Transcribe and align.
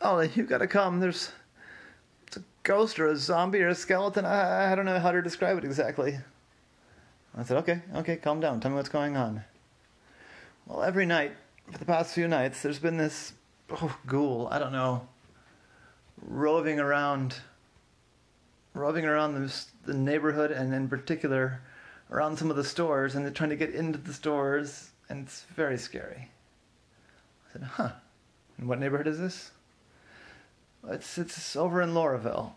Ollie, 0.00 0.30
you 0.34 0.44
gotta 0.44 0.66
come. 0.66 1.00
There's 1.00 1.32
it's 2.26 2.36
a 2.36 2.42
ghost 2.62 2.98
or 2.98 3.06
a 3.06 3.16
zombie 3.16 3.62
or 3.62 3.68
a 3.68 3.74
skeleton. 3.74 4.24
I, 4.24 4.72
I 4.72 4.74
don't 4.74 4.84
know 4.84 4.98
how 4.98 5.12
to 5.12 5.22
describe 5.22 5.58
it 5.58 5.64
exactly. 5.64 6.18
I 7.36 7.42
said, 7.42 7.56
okay, 7.58 7.82
okay, 7.96 8.16
calm 8.16 8.40
down. 8.40 8.60
Tell 8.60 8.70
me 8.70 8.76
what's 8.76 8.88
going 8.88 9.16
on. 9.16 9.42
Well, 10.66 10.82
every 10.82 11.04
night 11.04 11.32
for 11.70 11.78
the 11.78 11.84
past 11.84 12.14
few 12.14 12.28
nights, 12.28 12.62
there's 12.62 12.78
been 12.78 12.96
this 12.96 13.32
oh, 13.70 13.96
ghoul. 14.06 14.48
I 14.50 14.58
don't 14.58 14.72
know, 14.72 15.08
roving 16.22 16.78
around, 16.78 17.36
roving 18.72 19.04
around 19.04 19.34
the, 19.34 19.64
the 19.84 19.94
neighborhood, 19.94 20.50
and 20.50 20.72
in 20.72 20.88
particular 20.88 21.60
around 22.10 22.36
some 22.38 22.50
of 22.50 22.56
the 22.56 22.64
stores, 22.64 23.14
and 23.14 23.24
they're 23.24 23.32
trying 23.32 23.50
to 23.50 23.56
get 23.56 23.74
into 23.74 23.98
the 23.98 24.12
stores, 24.12 24.90
and 25.08 25.26
it's 25.26 25.42
very 25.54 25.78
scary. 25.78 26.28
I 27.48 27.52
said, 27.52 27.62
huh. 27.62 27.90
And 28.58 28.68
what 28.68 28.78
neighborhood 28.78 29.08
is 29.08 29.18
this? 29.18 29.50
It's 30.88 31.18
it's 31.18 31.56
over 31.56 31.80
in 31.82 31.94
Lauraville. 31.94 32.52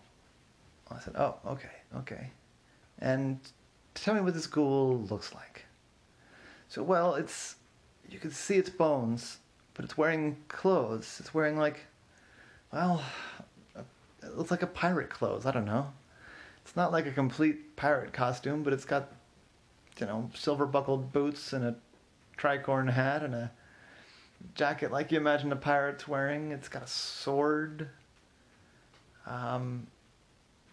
I 0.90 1.00
said, 1.00 1.16
oh, 1.18 1.36
okay, 1.46 1.70
okay. 1.98 2.32
And 3.00 3.40
tell 3.94 4.14
me 4.14 4.22
what 4.22 4.34
this 4.34 4.48
ghoul 4.48 5.06
looks 5.10 5.34
like. 5.34 5.66
So, 6.70 6.84
well, 6.84 7.16
it's 7.16 7.56
you 8.10 8.20
can 8.20 8.32
see 8.32 8.56
its 8.56 8.70
bones, 8.70 9.38
but 9.74 9.86
it's 9.86 9.98
wearing 9.98 10.38
clothes. 10.48 11.18
It's 11.20 11.34
wearing 11.34 11.58
like, 11.58 11.86
well, 12.72 13.04
it 13.76 14.38
looks 14.38 14.52
like 14.52 14.64
a 14.64 14.68
pirate 14.68 15.10
clothes. 15.10 15.46
I 15.46 15.52
don't 15.52 15.66
know. 15.66 15.92
It's 16.64 16.76
not 16.76 16.92
like 16.92 17.06
a 17.06 17.12
complete 17.12 17.76
pirate 17.76 18.12
costume, 18.12 18.64
but 18.64 18.74
it's 18.74 18.86
got, 18.86 19.14
you 20.00 20.06
know, 20.06 20.30
silver 20.34 20.66
buckled 20.66 21.14
boots 21.14 21.54
and 21.54 21.64
a 21.64 21.76
tricorn 22.38 22.92
hat 22.92 23.24
and 23.24 23.34
a 23.34 23.52
jacket 24.54 24.92
like 24.92 25.12
you 25.12 25.18
imagine 25.18 25.52
a 25.52 25.56
pirate's 25.56 26.08
wearing. 26.08 26.52
It's 26.52 26.70
got 26.70 26.84
a 26.84 26.88
sword. 26.88 27.90
Um, 29.28 29.88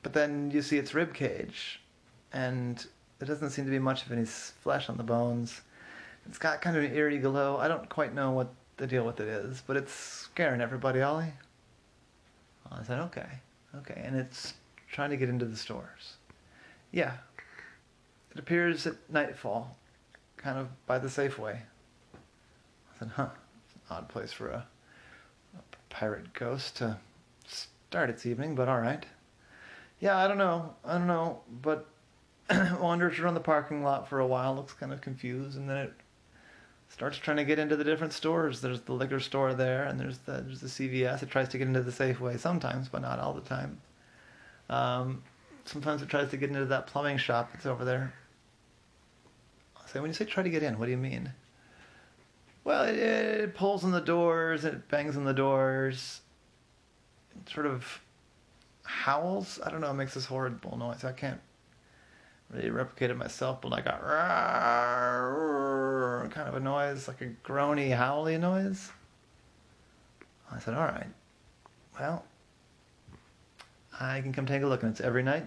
but 0.03 0.13
then 0.13 0.51
you 0.51 0.63
see 0.63 0.79
its 0.79 0.95
rib 0.95 1.13
cage, 1.13 1.81
and 2.33 2.85
there 3.19 3.27
doesn't 3.27 3.51
seem 3.51 3.65
to 3.65 3.71
be 3.71 3.79
much 3.79 4.07
of 4.07 4.13
any 4.13 4.25
flesh 4.25 4.89
on 4.89 4.97
the 4.97 5.03
bones. 5.03 5.61
It's 6.27 6.39
got 6.39 6.63
kind 6.63 6.77
of 6.77 6.85
an 6.85 6.95
eerie 6.95 7.19
glow. 7.19 7.59
I 7.59 7.69
don't 7.69 7.89
quite 7.89 8.15
know 8.15 8.31
what 8.31 8.49
the 8.77 8.87
deal 8.87 9.05
with 9.05 9.21
it 9.21 9.29
is, 9.29 9.63
but 9.67 9.77
it's 9.77 9.93
scaring 9.93 10.61
everybody, 10.61 11.03
Ollie. 11.03 11.33
I 12.71 12.83
said, 12.83 12.99
okay, 13.01 13.27
okay. 13.77 14.03
And 14.05 14.17
it's 14.17 14.55
trying 14.91 15.11
to 15.11 15.17
get 15.17 15.29
into 15.29 15.45
the 15.45 15.57
stores. 15.57 16.17
Yeah. 16.93 17.15
It 18.33 18.39
appears 18.39 18.87
at 18.87 18.97
nightfall, 19.09 19.77
kind 20.37 20.59
of 20.59 20.69
by 20.87 20.99
the 20.99 21.09
Safeway. 21.09 21.57
I 21.57 22.99
said, 22.99 23.11
huh, 23.15 23.29
it's 23.65 23.75
an 23.75 23.97
odd 23.97 24.09
place 24.09 24.33
for 24.33 24.49
a, 24.49 24.67
a 25.57 25.61
pirate 25.89 26.33
ghost 26.33 26.77
to 26.79 26.97
start 27.89 28.11
its 28.11 28.27
evening, 28.27 28.55
but 28.55 28.69
all 28.69 28.81
right. 28.81 29.05
Yeah, 30.01 30.17
I 30.17 30.29
don't 30.29 30.39
know. 30.39 30.75
I 30.85 30.99
don't 30.99 31.07
know, 31.07 31.41
but 31.63 31.87
wanders 32.81 33.19
around 33.19 33.35
the 33.35 33.41
parking 33.41 33.83
lot 33.83 34.09
for 34.09 34.21
a 34.21 34.27
while, 34.27 34.55
looks 34.55 34.73
kind 34.73 34.93
of 34.93 35.01
confused, 35.01 35.57
and 35.57 35.69
then 35.69 35.77
it 35.79 35.93
starts 36.89 37.17
trying 37.17 37.37
to 37.39 37.45
get 37.45 37.59
into 37.59 37.77
the 37.77 37.85
different 37.85 38.13
stores. 38.13 38.61
There's 38.61 38.81
the 38.83 38.93
liquor 38.93 39.21
store 39.21 39.55
there, 39.55 39.85
and 39.85 39.99
there's 39.99 40.19
the 40.19 40.33
there's 40.33 40.61
the 40.61 40.69
CVS. 40.69 41.23
It 41.23 41.31
tries 41.31 41.49
to 41.51 41.59
get 41.59 41.69
into 41.69 41.83
the 41.83 41.91
Safeway 41.91 42.39
sometimes, 42.39 42.89
but 42.89 43.03
not 43.03 43.19
all 43.19 43.33
the 43.33 43.41
time. 43.41 43.81
Um, 44.69 45.23
sometimes 45.65 46.03
it 46.03 46.09
tries 46.09 46.31
to 46.31 46.37
get 46.37 46.51
into 46.51 46.67
that 46.67 46.87
plumbing 46.87 47.19
shop 47.19 47.51
that's 47.53 47.67
over 47.67 47.85
there. 47.85 48.13
Say, 49.87 50.01
when 50.01 50.11
you 50.11 50.15
say 50.15 50.25
try 50.25 50.43
to 50.43 50.51
get 50.51 50.63
in, 50.63 50.79
what 50.79 50.87
do 50.87 50.91
you 50.91 50.99
mean? 50.99 51.33
Well, 52.65 52.85
it, 52.85 52.97
it 52.97 53.55
pulls 53.55 53.85
on 53.85 53.93
the 53.93 54.01
doors, 54.01 54.65
it 54.65 54.89
bangs 54.89 55.17
on 55.17 55.25
the 55.25 55.35
doors, 55.35 56.21
sort 57.47 57.67
of 57.67 58.01
howls. 58.85 59.61
I 59.65 59.71
don't 59.71 59.81
know, 59.81 59.91
it 59.91 59.95
makes 59.95 60.15
this 60.15 60.27
horrible 60.27 60.77
noise. 60.77 61.05
I 61.05 61.13
can't 61.13 61.41
really 62.51 62.71
replicate 62.71 63.11
it 63.11 63.17
myself, 63.17 63.61
but 63.61 63.71
like 63.71 63.87
a 63.87 63.95
kind 66.31 66.49
of 66.49 66.55
a 66.55 66.61
noise, 66.61 67.09
like 67.09 67.21
a 67.21 67.31
groany, 67.47 67.95
howly 67.95 68.39
noise. 68.39 68.91
I 70.51 70.59
said, 70.59 70.75
all 70.75 70.85
right, 70.85 71.07
well, 71.99 72.25
I 73.99 74.21
can 74.21 74.33
come 74.33 74.47
take 74.47 74.63
a 74.63 74.67
look, 74.67 74.83
and 74.83 74.93
it's 74.93 75.01
every 75.01 75.23
night. 75.23 75.47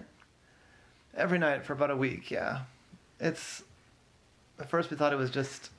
Every 1.16 1.38
night 1.38 1.64
for 1.64 1.72
about 1.72 1.90
a 1.90 1.96
week, 1.96 2.30
yeah. 2.30 2.60
It's 3.20 3.62
at 4.58 4.68
first 4.70 4.90
we 4.90 4.96
thought 4.96 5.12
it 5.12 5.16
was 5.16 5.30
just 5.30 5.70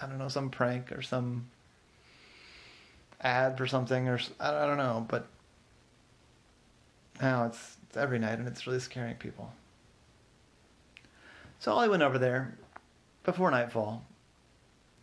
I 0.00 0.06
don't 0.06 0.18
know 0.18 0.28
some 0.28 0.50
prank 0.50 0.92
or 0.92 1.02
some 1.02 1.46
ad 3.22 3.58
for 3.58 3.66
something 3.66 4.08
or 4.08 4.18
I 4.38 4.66
don't 4.66 4.76
know, 4.76 5.06
but 5.08 5.26
now 7.20 7.46
it's, 7.46 7.76
it's 7.88 7.96
every 7.96 8.18
night 8.18 8.38
and 8.38 8.48
it's 8.48 8.66
really 8.66 8.80
scaring 8.80 9.16
people. 9.16 9.52
So 11.58 11.76
I 11.76 11.88
went 11.88 12.02
over 12.02 12.18
there 12.18 12.56
before 13.22 13.50
nightfall, 13.50 14.02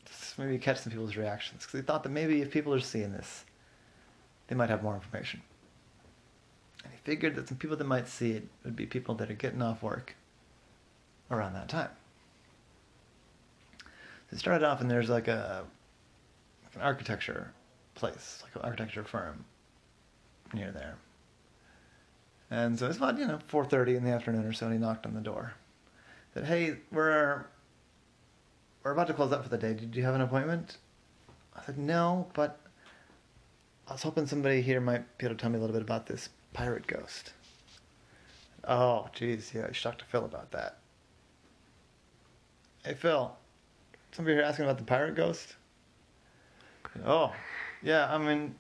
just 0.05 0.39
maybe 0.39 0.57
catch 0.57 0.79
some 0.79 0.91
people's 0.91 1.15
reactions 1.15 1.65
because 1.65 1.79
he 1.79 1.85
thought 1.85 2.03
that 2.03 2.09
maybe 2.09 2.41
if 2.41 2.49
people 2.49 2.73
are 2.73 2.79
seeing 2.79 3.11
this, 3.11 3.45
they 4.47 4.55
might 4.55 4.69
have 4.69 4.81
more 4.81 4.95
information. 4.95 5.41
And 6.83 6.91
he 6.93 6.99
figured 7.03 7.35
that 7.35 7.47
some 7.47 7.57
people 7.57 7.77
that 7.77 7.83
might 7.83 8.07
see 8.07 8.31
it 8.31 8.47
would 8.63 8.75
be 8.75 8.85
people 8.85 9.13
that 9.15 9.29
are 9.29 9.35
getting 9.35 9.61
off 9.61 9.83
work 9.83 10.15
around 11.29 11.53
that 11.53 11.69
time. 11.69 11.89
So 13.81 14.33
it 14.33 14.39
started 14.39 14.65
off 14.65 14.81
and 14.81 14.89
there's 14.89 15.09
like 15.09 15.27
a 15.27 15.63
like 16.65 16.75
an 16.75 16.81
architecture 16.81 17.53
place, 17.97 18.43
like 18.43 18.55
an 18.55 18.61
architecture 18.61 19.03
firm 19.03 19.43
near 20.53 20.71
there. 20.71 20.95
And 22.49 22.79
so 22.79 22.87
it's 22.87 22.97
about, 22.97 23.17
you 23.17 23.27
know, 23.27 23.39
4.30 23.49 23.97
in 23.97 24.03
the 24.05 24.11
afternoon 24.11 24.45
or 24.45 24.53
so, 24.53 24.67
and 24.67 24.75
he 24.75 24.79
knocked 24.79 25.05
on 25.05 25.13
the 25.13 25.21
door. 25.21 25.53
Said, 26.33 26.45
hey, 26.45 26.77
we're, 26.91 27.45
we're 28.83 28.91
about 28.91 29.07
to 29.07 29.13
close 29.13 29.33
up 29.33 29.43
for 29.43 29.49
the 29.49 29.57
day. 29.57 29.73
Did 29.73 29.95
you 29.95 30.03
have 30.03 30.15
an 30.15 30.21
appointment? 30.21 30.77
I 31.55 31.65
said, 31.65 31.77
no, 31.77 32.27
but 32.33 32.59
I 33.87 33.93
was 33.93 34.03
hoping 34.03 34.27
somebody 34.27 34.61
here 34.61 34.79
might 34.79 35.17
be 35.17 35.25
able 35.25 35.35
to 35.35 35.41
tell 35.41 35.49
me 35.49 35.57
a 35.57 35.59
little 35.59 35.73
bit 35.73 35.81
about 35.81 36.05
this 36.05 36.29
pirate 36.53 36.87
ghost. 36.87 37.33
Oh, 38.65 39.07
geez, 39.13 39.51
yeah, 39.53 39.65
I 39.67 39.71
shocked 39.71 39.99
to 39.99 40.05
Phil 40.05 40.23
about 40.25 40.51
that. 40.51 40.77
Hey, 42.85 42.93
Phil, 42.93 43.35
somebody 44.11 44.35
here 44.35 44.43
asking 44.43 44.65
about 44.65 44.77
the 44.77 44.83
pirate 44.83 45.15
ghost? 45.15 45.55
Oh, 47.05 47.33
yeah, 47.83 48.13
I 48.13 48.17
mean, 48.17 48.55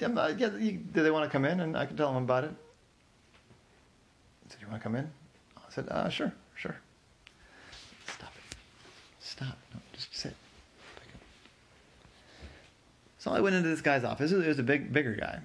yeah, 0.00 0.56
you, 0.56 0.72
do 0.72 1.02
they 1.02 1.10
want 1.10 1.24
to 1.24 1.30
come 1.30 1.44
in 1.44 1.60
and 1.60 1.76
I 1.76 1.86
can 1.86 1.96
tell 1.96 2.12
them 2.12 2.22
about 2.24 2.44
it? 2.44 2.54
I 4.46 4.50
said, 4.50 4.58
you 4.60 4.68
want 4.68 4.80
to 4.80 4.82
come 4.82 4.96
in? 4.96 5.10
I 5.56 5.60
said, 5.70 5.88
uh, 5.88 6.08
sure, 6.08 6.32
sure. 6.54 6.76
Stop 8.06 8.32
it. 8.36 8.56
Stop. 9.20 9.56
No, 9.72 9.80
just 9.92 10.14
sit. 10.14 10.34
So 13.22 13.30
I 13.30 13.38
went 13.38 13.54
into 13.54 13.68
this 13.68 13.80
guy's 13.80 14.02
office. 14.02 14.32
It 14.32 14.44
was 14.44 14.58
a 14.58 14.64
big, 14.64 14.92
bigger 14.92 15.14
guy. 15.14 15.38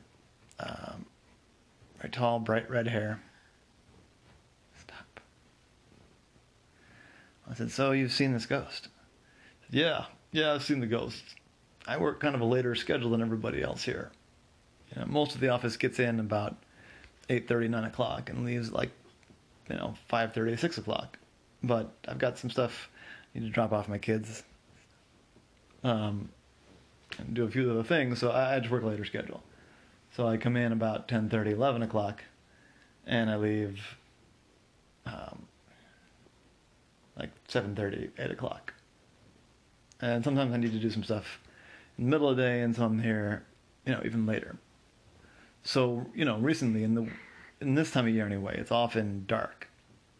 Um, 0.60 1.06
very 2.00 2.10
tall, 2.10 2.40
bright 2.40 2.68
red 2.72 2.88
hair. 2.88 3.22
Stop. 4.82 5.20
I 7.48 7.54
said, 7.54 7.70
so 7.70 7.92
you've 7.92 8.12
seen 8.12 8.34
this 8.34 8.48
ghost? 8.48 8.88
Said, 9.62 9.80
yeah, 9.80 10.06
yeah, 10.32 10.54
I've 10.54 10.64
seen 10.64 10.80
the 10.80 10.88
ghost. 10.88 11.24
I 11.88 11.98
work 11.98 12.20
kind 12.20 12.36
of 12.36 12.42
a 12.42 12.46
later 12.46 12.76
schedule 12.76 13.12
than 13.12 13.22
everybody 13.22 13.64
else 13.64 13.84
here. 13.84 14.12
You 14.94 15.02
know, 15.02 15.08
most 15.08 15.36
of 15.36 15.42
the 15.42 15.50
office 15.50 15.78
gets 15.78 16.00
in 16.00 16.20
about 16.20 16.58
8.30, 17.30 17.70
9 17.70 17.84
o'clock 17.86 18.30
and 18.30 18.46
leaves 18.46 18.72
like, 18.72 18.92
you 19.70 19.76
know, 19.76 19.96
5.30, 20.12 20.60
6 20.60 20.78
o'clock. 20.78 21.18
But 21.64 21.90
I've 22.08 22.20
got 22.20 22.38
some 22.38 22.50
stuff 22.50 22.90
I 23.34 23.40
need 23.40 23.46
to 23.46 23.52
drop 23.52 23.72
off 23.72 23.88
my 23.88 23.98
kids 23.98 24.44
um, 25.84 26.30
and 27.18 27.34
do 27.34 27.46
a 27.46 27.50
few 27.50 27.72
other 27.72 27.84
things, 27.84 28.20
so 28.20 28.32
I, 28.32 28.60
just 28.60 28.72
work 28.72 28.84
a 28.84 28.88
later 28.88 29.06
schedule. 29.06 29.42
So 30.16 30.28
I 30.28 30.38
come 30.38 30.58
in 30.58 30.72
about 30.72 31.08
10.30, 31.08 31.54
11 31.54 31.84
o'clock, 31.84 32.24
and 33.06 33.30
I 33.30 33.38
leave 33.38 33.82
um, 35.06 35.48
like 37.18 37.30
7.30, 37.48 38.10
8 38.18 38.32
o'clock. 38.32 38.74
And 40.02 40.24
sometimes 40.24 40.54
I 40.54 40.58
need 40.58 40.74
to 40.74 40.80
do 40.80 40.92
some 40.92 41.04
stuff 41.04 41.40
middle 41.98 42.30
of 42.30 42.38
the 42.38 42.44
day 42.44 42.62
and 42.62 42.76
some 42.76 43.00
here, 43.00 43.44
you 43.86 43.92
know, 43.92 44.02
even 44.06 44.26
later. 44.26 44.58
So, 45.64 46.06
you 46.16 46.26
know, 46.26 46.38
recently 46.38 46.84
in 46.84 46.96
the 46.96 47.08
in 47.60 47.76
this 47.76 47.92
time 47.92 48.08
of 48.08 48.14
year 48.14 48.26
anyway, 48.26 48.58
it's 48.58 48.72
often 48.72 49.26
dark 49.28 49.68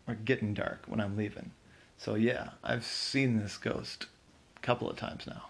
or 0.08 0.16
getting 0.16 0.54
dark 0.54 0.84
when 0.88 1.00
I'm 1.00 1.16
leaving. 1.16 1.52
So 1.98 2.16
yeah, 2.16 2.50
I've 2.64 2.86
seen 2.86 3.38
this 3.38 3.58
ghost 3.58 4.08
a 4.56 4.60
couple 4.60 4.90
of 4.90 4.98
times 4.98 5.28
now. 5.28 5.44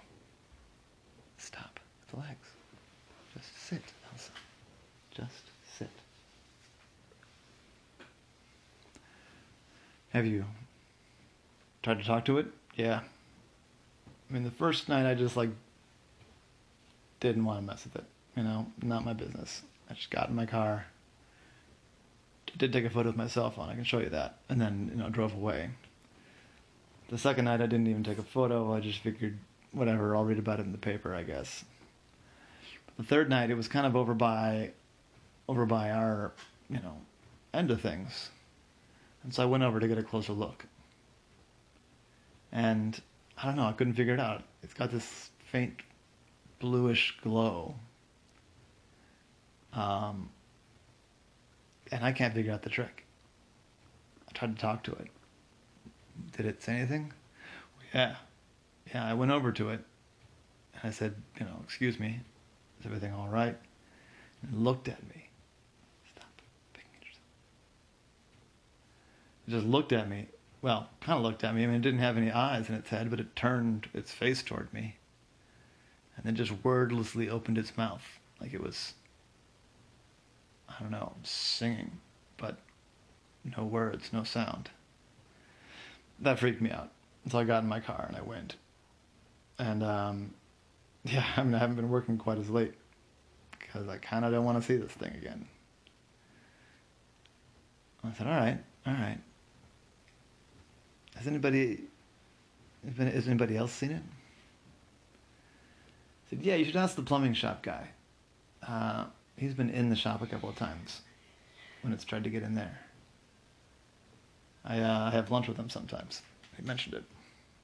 Stop. 1.37 1.79
Relax. 2.13 2.35
Just 3.33 3.67
sit, 3.67 3.81
Elsa. 4.11 4.31
Just 5.11 5.43
sit. 5.77 5.89
Have 10.09 10.25
you 10.25 10.45
tried 11.83 11.99
to 11.99 12.05
talk 12.05 12.25
to 12.25 12.37
it? 12.37 12.47
Yeah. 12.75 13.01
I 14.29 14.33
mean, 14.33 14.43
the 14.43 14.51
first 14.51 14.89
night 14.89 15.09
I 15.09 15.13
just 15.13 15.37
like 15.37 15.49
didn't 17.19 17.45
want 17.45 17.59
to 17.59 17.65
mess 17.65 17.83
with 17.83 17.95
it. 17.95 18.05
You 18.35 18.43
know, 18.43 18.67
not 18.81 19.05
my 19.05 19.13
business. 19.13 19.63
I 19.89 19.93
just 19.93 20.11
got 20.11 20.29
in 20.29 20.35
my 20.35 20.45
car. 20.45 20.85
Did 22.57 22.73
take 22.73 22.85
a 22.85 22.89
photo 22.89 23.09
with 23.09 23.17
my 23.17 23.27
cell 23.27 23.51
phone. 23.51 23.69
I 23.69 23.75
can 23.75 23.83
show 23.83 23.99
you 23.99 24.09
that. 24.09 24.37
And 24.49 24.59
then, 24.59 24.89
you 24.91 24.97
know, 24.97 25.09
drove 25.09 25.33
away. 25.33 25.69
The 27.09 27.17
second 27.17 27.45
night, 27.45 27.61
I 27.61 27.67
didn't 27.67 27.87
even 27.87 28.03
take 28.03 28.17
a 28.17 28.23
photo. 28.23 28.73
I 28.73 28.79
just 28.79 28.99
figured, 28.99 29.37
whatever, 29.71 30.15
I'll 30.15 30.25
read 30.25 30.39
about 30.39 30.59
it 30.59 30.65
in 30.65 30.71
the 30.71 30.77
paper, 30.77 31.13
I 31.13 31.23
guess. 31.23 31.63
The 32.97 33.03
third 33.03 33.29
night, 33.29 33.51
it 33.51 33.55
was 33.55 33.67
kind 33.67 33.85
of 33.85 33.95
over 33.95 34.13
by, 34.13 34.71
over 35.47 35.65
by 35.65 35.91
our, 35.91 36.31
you 36.69 36.77
know, 36.77 36.97
end 37.53 37.69
of 37.69 37.79
things. 37.79 38.29
And 39.23 39.33
so 39.33 39.43
I 39.43 39.45
went 39.45 39.63
over 39.63 39.79
to 39.79 39.87
get 39.87 39.97
a 39.97 40.03
closer 40.03 40.33
look. 40.33 40.65
And 42.51 42.99
I 43.37 43.45
don't 43.45 43.55
know, 43.55 43.67
I 43.67 43.73
couldn't 43.73 43.93
figure 43.93 44.15
it 44.15 44.19
out. 44.19 44.43
It's 44.63 44.73
got 44.73 44.89
this 44.89 45.29
faint 45.51 45.81
bluish 46.59 47.17
glow. 47.21 47.75
Um, 49.73 50.29
and 51.91 52.03
I 52.03 52.11
can't 52.11 52.33
figure 52.33 52.51
out 52.51 52.63
the 52.63 52.69
trick. 52.69 53.05
I 54.27 54.31
tried 54.33 54.55
to 54.55 54.61
talk 54.61 54.83
to 54.83 54.91
it. 54.93 55.07
Did 56.35 56.45
it 56.45 56.63
say 56.63 56.73
anything? 56.73 57.13
Yeah. 57.93 58.15
Yeah, 58.93 59.05
I 59.05 59.13
went 59.13 59.31
over 59.31 59.51
to 59.51 59.69
it 59.69 59.81
and 60.73 60.81
I 60.83 60.91
said, 60.91 61.15
you 61.39 61.45
know, 61.45 61.59
excuse 61.63 61.99
me, 61.99 62.19
is 62.79 62.85
everything 62.85 63.13
all 63.13 63.27
right? 63.27 63.55
And 64.41 64.53
it 64.53 64.57
looked 64.57 64.87
at 64.87 65.01
me. 65.09 65.29
Stop 66.15 66.41
picking 66.73 66.91
yourself. 67.01 67.23
It 69.47 69.51
just 69.51 69.65
looked 69.65 69.91
at 69.91 70.09
me. 70.09 70.27
Well, 70.61 70.89
kind 71.01 71.17
of 71.17 71.23
looked 71.23 71.43
at 71.43 71.53
me. 71.53 71.63
I 71.63 71.67
mean, 71.67 71.75
it 71.75 71.81
didn't 71.81 71.99
have 71.99 72.17
any 72.17 72.31
eyes 72.31 72.69
in 72.69 72.75
its 72.75 72.89
head, 72.89 73.09
but 73.09 73.19
it 73.19 73.35
turned 73.35 73.89
its 73.93 74.11
face 74.11 74.41
toward 74.41 74.73
me. 74.73 74.95
And 76.17 76.25
then 76.25 76.35
just 76.35 76.51
wordlessly 76.63 77.29
opened 77.29 77.57
its 77.57 77.77
mouth 77.77 78.03
like 78.41 78.53
it 78.53 78.61
was, 78.61 78.93
I 80.67 80.73
don't 80.81 80.91
know, 80.91 81.13
singing, 81.23 81.91
but 82.37 82.57
no 83.55 83.63
words, 83.63 84.11
no 84.11 84.23
sound. 84.23 84.69
That 86.19 86.39
freaked 86.39 86.61
me 86.61 86.71
out. 86.71 86.91
So 87.29 87.37
I 87.37 87.43
got 87.43 87.63
in 87.63 87.69
my 87.69 87.79
car 87.79 88.05
and 88.07 88.17
I 88.17 88.21
went. 88.21 88.55
And 89.59 89.83
um, 89.83 90.33
yeah, 91.03 91.25
I 91.35 91.43
mean, 91.43 91.53
I 91.53 91.59
haven't 91.59 91.75
been 91.75 91.89
working 91.89 92.17
quite 92.17 92.37
as 92.39 92.49
late 92.49 92.73
because 93.59 93.87
I 93.87 93.97
kind 93.97 94.25
of 94.25 94.31
don't 94.31 94.45
want 94.45 94.59
to 94.59 94.65
see 94.65 94.77
this 94.77 94.91
thing 94.91 95.13
again. 95.15 95.47
I 98.03 98.13
said, 98.13 98.27
all 98.27 98.33
right, 98.33 98.57
all 98.85 98.93
right. 98.93 99.17
Has 101.15 101.27
anybody, 101.27 101.83
has 102.97 103.27
anybody 103.27 103.57
else 103.57 103.73
seen 103.73 103.91
it? 103.91 104.03
Said, 106.29 106.39
yeah, 106.41 106.55
you 106.55 106.65
should 106.65 106.75
ask 106.75 106.95
the 106.95 107.01
plumbing 107.01 107.33
shop 107.33 107.63
guy. 107.63 107.89
Uh, 108.67 109.05
he's 109.37 109.53
been 109.53 109.69
in 109.69 109.89
the 109.89 109.95
shop 109.95 110.21
a 110.21 110.27
couple 110.27 110.49
of 110.49 110.55
times 110.55 111.01
when 111.81 111.93
it's 111.93 112.03
tried 112.03 112.23
to 112.25 112.29
get 112.29 112.43
in 112.43 112.55
there. 112.55 112.79
I, 114.65 114.79
uh, 114.79 115.11
have 115.11 115.31
lunch 115.31 115.47
with 115.47 115.57
him 115.57 115.69
sometimes. 115.69 116.21
He 116.57 116.63
mentioned 116.63 116.95
it. 116.95 117.03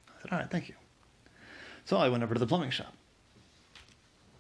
I 0.08 0.22
said, 0.22 0.32
all 0.32 0.40
right, 0.40 0.50
thank 0.50 0.70
you. 0.70 0.76
So 1.86 1.98
I 1.98 2.08
went 2.08 2.24
over 2.24 2.34
to 2.34 2.40
the 2.40 2.48
plumbing 2.48 2.70
shop. 2.70 2.94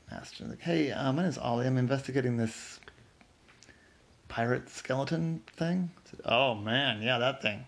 Asked 0.09 0.37
him, 0.37 0.49
like, 0.49 0.61
hey, 0.61 0.91
uh, 0.91 1.11
my 1.11 1.23
name 1.23 1.29
is 1.29 1.37
Ollie. 1.37 1.67
I'm 1.67 1.77
investigating 1.77 2.37
this 2.37 2.79
pirate 4.29 4.69
skeleton 4.69 5.41
thing. 5.57 5.91
I 5.97 6.09
said, 6.09 6.21
oh, 6.25 6.55
man, 6.55 7.01
yeah, 7.01 7.17
that 7.17 7.41
thing. 7.41 7.65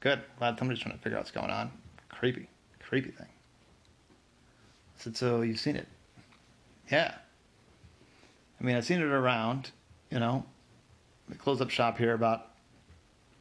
Good. 0.00 0.20
Glad 0.38 0.58
somebody's 0.58 0.82
trying 0.82 0.96
to 0.96 1.02
figure 1.02 1.16
out 1.16 1.20
what's 1.20 1.30
going 1.30 1.50
on. 1.50 1.70
Creepy. 2.08 2.48
Creepy 2.80 3.12
thing. 3.12 3.28
Said, 5.02 5.16
so 5.16 5.40
you've 5.42 5.58
seen 5.58 5.74
it? 5.74 5.88
Yeah. 6.88 7.16
I 8.60 8.64
mean, 8.64 8.76
I've 8.76 8.84
seen 8.84 9.00
it 9.00 9.06
around, 9.06 9.72
you 10.12 10.20
know. 10.20 10.44
We 11.28 11.34
close 11.34 11.60
up 11.60 11.70
shop 11.70 11.98
here 11.98 12.14
about 12.14 12.50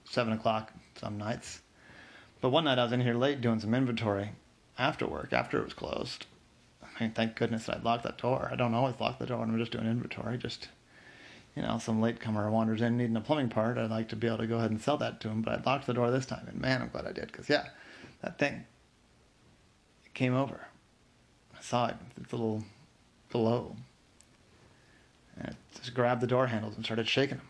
7 0.06 0.34
o'clock 0.34 0.74
some 1.00 1.20
nights. 1.20 1.62
But 2.40 2.50
one 2.50 2.64
night 2.64 2.80
I 2.80 2.84
was 2.84 2.94
in 2.94 3.02
here 3.02 3.14
late 3.14 3.42
doing 3.42 3.60
some 3.60 3.76
inventory 3.76 4.32
after 4.80 5.06
work, 5.06 5.34
after 5.34 5.60
it 5.60 5.66
was 5.66 5.76
closed. 5.76 6.26
I 6.82 7.04
mean, 7.04 7.12
thank 7.12 7.36
goodness 7.36 7.70
I'd 7.70 7.84
locked 7.84 8.06
that 8.06 8.18
door. 8.18 8.50
I 8.52 8.56
don't 8.56 8.74
always 8.74 9.00
lock 9.00 9.20
the 9.20 9.28
door 9.28 9.42
when 9.42 9.52
I'm 9.52 9.60
just 9.60 9.72
doing 9.72 9.86
inventory. 9.86 10.40
Just, 10.40 10.70
you 11.56 11.62
know, 11.62 11.78
some 11.78 12.02
latecomer 12.02 12.50
wanders 12.50 12.82
in 12.82 12.98
needing 12.98 13.16
a 13.18 13.22
plumbing 13.22 13.50
part. 13.50 13.78
I'd 13.78 13.92
like 13.92 14.10
to 14.10 14.16
be 14.16 14.26
able 14.26 14.40
to 14.40 14.48
go 14.48 14.58
ahead 14.58 14.72
and 14.72 14.82
sell 14.82 14.98
that 14.98 15.22
to 15.22 15.30
him, 15.30 15.44
but 15.44 15.60
I 15.60 15.62
locked 15.64 15.86
the 15.86 15.94
door 15.94 16.10
this 16.10 16.26
time. 16.26 16.48
And 16.48 16.60
man, 16.60 16.82
I'm 16.82 16.90
glad 16.90 17.06
I 17.06 17.12
did. 17.12 17.28
Because, 17.32 17.50
yeah, 17.50 17.68
that 18.24 18.40
thing, 18.40 18.66
came 20.16 20.34
over. 20.34 20.62
I 21.62 21.64
saw 21.64 21.88
it. 21.88 21.96
Its 22.20 22.34
little 22.34 22.64
below. 23.32 23.76
And 25.38 25.50
it 25.50 25.56
just 25.78 25.94
grabbed 25.94 26.22
the 26.22 26.28
door 26.28 26.48
handles 26.48 26.76
and 26.76 26.84
started 26.84 27.08
shaking 27.08 27.38
them. 27.38 27.48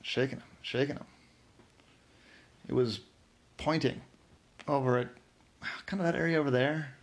Shaking 0.00 0.38
them. 0.38 0.48
Shaking 0.62 0.94
them. 0.94 1.06
It 2.68 2.74
was 2.74 3.00
pointing 3.56 4.00
over 4.68 4.96
at 4.98 5.08
ah, 5.62 5.82
kind 5.86 6.00
of 6.00 6.06
that 6.06 6.14
area 6.14 6.38
over 6.38 6.50
there. 6.50 6.94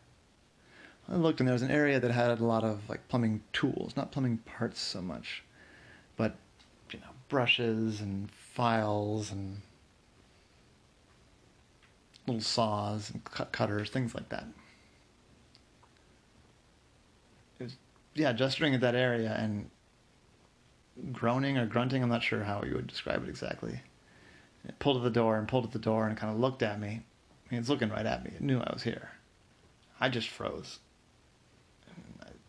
I 1.10 1.16
looked 1.16 1.42
and 1.42 1.48
there 1.48 1.54
was 1.54 1.62
an 1.62 1.72
area 1.72 2.00
that 2.00 2.12
had 2.12 2.40
a 2.40 2.46
lot 2.46 2.64
of 2.64 2.88
like 2.88 3.08
plumbing 3.10 3.42
tools, 3.52 3.98
not 3.98 4.12
plumbing 4.12 4.38
parts 4.40 4.80
so 4.80 5.02
much, 5.02 5.44
but 6.16 6.36
you 6.92 7.00
know, 7.00 7.08
brushes 7.28 8.00
and 8.00 8.32
files 8.32 9.32
and 9.32 9.62
little 12.28 12.42
saws 12.42 13.10
and 13.10 13.24
cut 13.26 13.52
cutters, 13.52 13.90
things 13.90 14.14
like 14.14 14.30
that. 14.30 14.46
It 17.60 17.64
was 17.64 17.76
yeah, 18.16 18.34
gesturing 18.34 18.74
at 18.74 18.82
that 18.82 18.96
area 18.96 19.36
and 19.38 19.70
groaning 21.12 21.58
or 21.58 21.66
grunting, 21.66 22.04
I'm 22.04 22.10
not 22.10 22.24
sure 22.24 22.44
how 22.44 22.64
you 22.64 22.76
would 22.76 22.88
describe 22.88 23.24
it 23.24 23.30
exactly. 23.30 23.82
It 24.68 24.80
pulled 24.80 24.98
at 24.98 25.04
the 25.04 25.10
door 25.10 25.38
and 25.38 25.48
pulled 25.48 25.66
at 25.66 25.72
the 25.72 25.80
door 25.80 26.08
and 26.08 26.18
kind 26.18 26.34
of 26.34 26.40
looked 26.40 26.64
at 26.64 26.80
me. 26.80 26.88
I 26.88 27.54
mean, 27.54 27.60
it's 27.62 27.70
looking 27.70 27.90
right 27.90 28.06
at 28.06 28.24
me. 28.24 28.32
It 28.36 28.42
knew 28.42 28.60
I 28.60 28.72
was 28.74 28.84
here. 28.84 29.12
I 30.00 30.10
just 30.10 30.28
froze. 30.28 30.80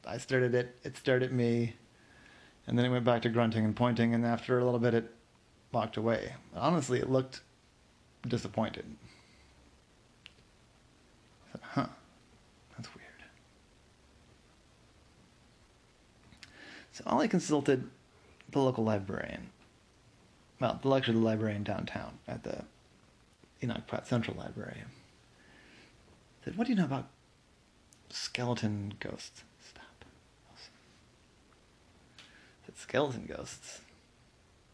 I 0.07 0.19
stared 0.19 0.43
at 0.43 0.55
it. 0.55 0.77
It 0.83 0.97
stared 0.97 1.23
at 1.23 1.33
me. 1.33 1.75
And 2.67 2.79
then 2.79 2.85
it 2.85 2.91
went 2.91 3.05
back 3.05 3.23
to 3.23 3.29
grunting 3.29 3.65
and 3.65 3.75
pointing. 3.75 4.15
And 4.15 4.27
after 4.27 4.59
a 4.59 4.65
little 4.65 4.81
bit, 4.81 4.95
it 4.95 5.11
walked 5.73 5.97
away. 5.97 6.35
Honestly, 6.55 6.99
it 6.99 7.09
looked 7.09 7.41
disappointed. 8.27 8.85
I 11.47 11.53
said, 11.53 11.61
huh, 11.63 11.87
that's 12.77 12.95
weird. 12.95 13.07
So 17.01 17.11
Ollie 17.11 17.29
consulted 17.29 17.89
the 18.51 18.59
local 18.59 18.85
librarian 18.85 19.49
well, 20.61 20.79
the 20.83 20.89
lecture 20.89 21.13
the 21.13 21.19
librarian 21.19 21.65
downtown 21.65 22.19
at 22.29 22.45
the 22.45 22.65
Enoch 23.63 23.87
Pratt 23.87 24.07
Central 24.07 24.37
Library. 24.37 24.83
Said, 26.45 26.57
"What 26.57 26.67
do 26.67 26.73
you 26.75 26.79
know 26.79 26.85
about 26.85 27.09
skeleton 28.11 28.93
ghosts?" 29.01 29.43
Stop. 29.67 30.05
Said, 32.67 32.77
"Skeleton 32.77 33.25
ghosts." 33.25 33.81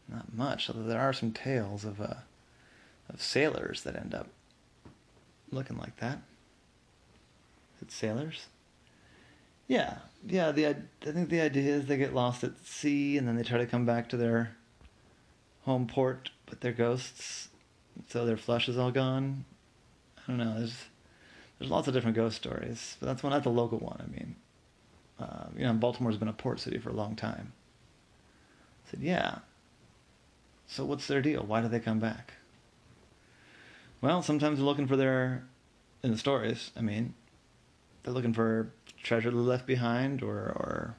Not 0.09 0.33
much, 0.33 0.69
although 0.69 0.83
there 0.83 0.99
are 0.99 1.13
some 1.13 1.31
tales 1.31 1.85
of 1.85 2.01
uh, 2.01 2.15
of 3.07 3.21
sailors 3.21 3.83
that 3.83 3.95
end 3.95 4.13
up 4.13 4.27
looking 5.51 5.77
like 5.77 5.95
that. 5.97 6.19
It 7.81 7.91
sailors? 7.91 8.47
Yeah, 9.67 9.97
yeah. 10.25 10.51
The 10.51 10.67
I 10.67 10.75
think 11.01 11.29
the 11.29 11.41
idea 11.41 11.75
is 11.75 11.85
they 11.85 11.97
get 11.97 12.13
lost 12.13 12.43
at 12.43 12.65
sea 12.65 13.17
and 13.17 13.27
then 13.27 13.35
they 13.35 13.43
try 13.43 13.57
to 13.57 13.65
come 13.65 13.85
back 13.85 14.09
to 14.09 14.17
their 14.17 14.55
home 15.63 15.87
port, 15.87 16.31
but 16.45 16.61
they're 16.61 16.71
ghosts, 16.71 17.49
so 18.07 18.25
their 18.25 18.37
flesh 18.37 18.69
is 18.69 18.77
all 18.77 18.91
gone. 18.91 19.45
I 20.17 20.31
don't 20.31 20.37
know. 20.37 20.57
There's 20.57 20.85
there's 21.59 21.71
lots 21.71 21.87
of 21.87 21.93
different 21.93 22.15
ghost 22.15 22.37
stories, 22.37 22.97
but 22.99 23.07
that's 23.07 23.23
one. 23.23 23.33
That's 23.33 23.45
a 23.45 23.49
local 23.49 23.79
one. 23.79 24.01
I 24.01 24.11
mean, 24.11 24.35
uh, 25.19 25.45
you 25.55 25.65
know, 25.65 25.73
Baltimore's 25.73 26.17
been 26.17 26.27
a 26.27 26.33
port 26.33 26.59
city 26.59 26.77
for 26.77 26.89
a 26.89 26.93
long 26.93 27.15
time. 27.15 27.53
I 28.85 28.91
said, 28.91 28.99
yeah. 29.01 29.39
So 30.67 30.85
what's 30.85 31.07
their 31.07 31.21
deal? 31.21 31.43
Why 31.43 31.61
do 31.61 31.67
they 31.67 31.79
come 31.79 31.99
back? 31.99 32.33
Well, 34.01 34.21
sometimes 34.21 34.57
they're 34.57 34.65
looking 34.65 34.87
for 34.87 34.95
their, 34.95 35.45
in 36.03 36.11
the 36.11 36.17
stories. 36.17 36.71
I 36.77 36.81
mean, 36.81 37.15
they're 38.03 38.13
looking 38.13 38.33
for 38.33 38.71
treasure 39.07 39.31
left 39.31 39.65
behind, 39.65 40.21
or 40.21 40.35
or 40.35 40.95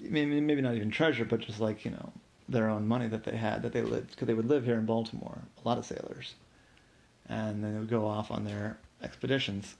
maybe 0.00 0.40
maybe 0.40 0.60
not 0.60 0.74
even 0.74 0.90
treasure, 0.90 1.24
but 1.24 1.40
just 1.40 1.60
like 1.60 1.84
you 1.84 1.92
know 1.92 2.12
their 2.48 2.68
own 2.68 2.86
money 2.86 3.06
that 3.06 3.24
they 3.24 3.36
had 3.36 3.62
that 3.62 3.72
they 3.72 3.82
lived 3.82 4.10
because 4.10 4.26
they 4.26 4.34
would 4.34 4.48
live 4.48 4.64
here 4.64 4.78
in 4.78 4.84
Baltimore. 4.84 5.38
A 5.64 5.68
lot 5.68 5.78
of 5.78 5.86
sailors, 5.86 6.34
and 7.28 7.62
then 7.62 7.72
they 7.72 7.78
would 7.78 7.88
go 7.88 8.06
off 8.06 8.30
on 8.30 8.44
their 8.44 8.78
expeditions, 9.02 9.76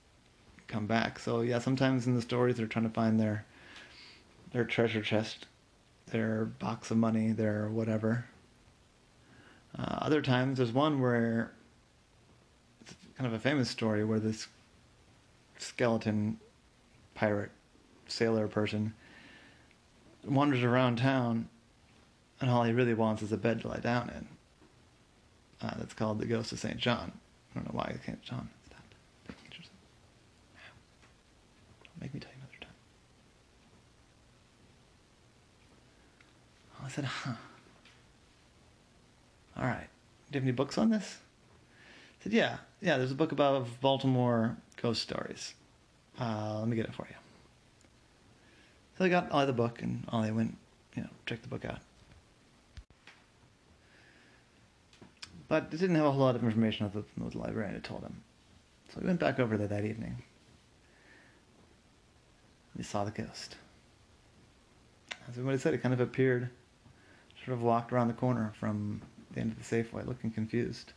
come 0.68 0.86
back. 0.86 1.18
So 1.18 1.40
yeah, 1.40 1.58
sometimes 1.58 2.06
in 2.06 2.14
the 2.14 2.22
stories 2.22 2.56
they're 2.56 2.66
trying 2.66 2.88
to 2.88 2.94
find 2.94 3.18
their 3.18 3.44
their 4.52 4.64
treasure 4.64 5.02
chest, 5.02 5.46
their 6.06 6.44
box 6.44 6.90
of 6.90 6.96
money, 6.96 7.32
their 7.32 7.68
whatever. 7.68 8.26
Uh, 9.78 9.98
other 10.00 10.22
times 10.22 10.58
there's 10.58 10.72
one 10.72 11.00
where 11.00 11.52
it's 12.80 12.94
kind 13.16 13.26
of 13.26 13.32
a 13.32 13.38
famous 13.38 13.68
story 13.68 14.04
where 14.04 14.18
this 14.18 14.48
skeleton 15.58 16.38
pirate 17.20 17.50
sailor 18.08 18.48
person 18.48 18.94
wanders 20.24 20.64
around 20.64 20.96
town, 20.96 21.50
and 22.40 22.50
all 22.50 22.64
he 22.64 22.72
really 22.72 22.94
wants 22.94 23.20
is 23.20 23.30
a 23.30 23.36
bed 23.36 23.60
to 23.60 23.68
lie 23.68 23.78
down 23.78 24.08
in. 24.08 24.26
Uh, 25.60 25.74
that's 25.76 25.92
called 25.92 26.18
the 26.18 26.24
Ghost 26.24 26.50
of 26.52 26.58
St. 26.58 26.78
John. 26.78 27.12
I 27.50 27.58
don't 27.58 27.66
know 27.66 27.78
why 27.78 27.94
St. 28.06 28.22
John 28.22 28.48
that. 28.70 29.34
Interesting. 29.44 29.76
Don't 31.84 32.00
make 32.00 32.14
me 32.14 32.20
tell 32.20 32.30
you 32.30 32.38
another 32.38 32.58
time. 32.58 32.70
I 36.82 36.88
said, 36.88 37.04
huh. 37.04 37.32
All 39.58 39.64
right. 39.64 39.88
Do 40.30 40.38
you 40.38 40.40
have 40.40 40.44
any 40.44 40.52
books 40.52 40.78
on 40.78 40.88
this? 40.88 41.18
I 42.20 42.24
said, 42.24 42.32
yeah. 42.32 42.56
Yeah, 42.80 42.96
there's 42.96 43.12
a 43.12 43.14
book 43.14 43.32
about 43.32 43.66
Baltimore 43.82 44.56
ghost 44.80 45.02
stories. 45.02 45.52
Uh, 46.20 46.58
let 46.58 46.68
me 46.68 46.76
get 46.76 46.84
it 46.84 46.94
for 46.94 47.06
you. 47.08 47.16
So 48.98 49.06
I 49.06 49.08
got 49.08 49.32
Ollie 49.32 49.46
the 49.46 49.54
book, 49.54 49.80
and 49.80 50.04
Ollie 50.10 50.30
went, 50.30 50.56
you 50.94 51.02
know, 51.02 51.08
check 51.24 51.40
the 51.40 51.48
book 51.48 51.64
out. 51.64 51.80
But 55.48 55.68
it 55.72 55.78
didn't 55.78 55.96
have 55.96 56.04
a 56.04 56.12
whole 56.12 56.20
lot 56.20 56.36
of 56.36 56.44
information 56.44 56.84
other 56.84 57.02
than 57.14 57.24
what 57.24 57.32
the 57.32 57.38
librarian 57.38 57.74
had 57.74 57.84
told 57.84 58.02
him. 58.02 58.22
So 58.90 59.00
we 59.00 59.06
went 59.06 59.18
back 59.18 59.40
over 59.40 59.56
there 59.56 59.66
that 59.66 59.84
evening. 59.84 60.22
We 62.76 62.84
saw 62.84 63.04
the 63.04 63.10
ghost. 63.10 63.56
As 65.28 65.38
everybody 65.38 65.58
said, 65.58 65.74
it 65.74 65.78
kind 65.78 65.94
of 65.94 66.00
appeared, 66.00 66.50
sort 67.44 67.56
of 67.56 67.62
walked 67.62 67.92
around 67.92 68.08
the 68.08 68.14
corner 68.14 68.52
from 68.60 69.00
the 69.32 69.40
end 69.40 69.52
of 69.52 69.58
the 69.58 69.64
Safeway, 69.64 70.06
looking 70.06 70.30
confused. 70.30 70.92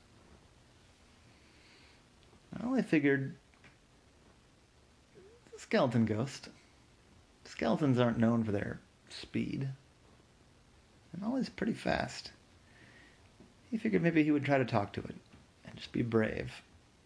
I 2.60 2.66
only 2.66 2.84
figured 2.84 3.36
skeleton 5.74 6.06
ghost. 6.06 6.50
Skeletons 7.46 7.98
aren't 7.98 8.20
known 8.20 8.44
for 8.44 8.52
their 8.52 8.80
speed. 9.10 9.68
And 11.12 11.24
always 11.24 11.50
pretty 11.50 11.74
fast. 11.74 12.30
He 13.72 13.80
figured 13.80 14.04
maybe 14.04 14.24
he 14.24 14.30
would 14.30 14.46
try 14.46 14.60
to 14.60 14.66
talk 14.66 14.94
to 14.94 15.02
it 15.02 15.16
and 15.66 15.76
just 15.76 15.92
be 15.92 16.04
brave. 16.04 16.52